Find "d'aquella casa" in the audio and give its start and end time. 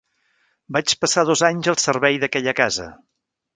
2.25-2.91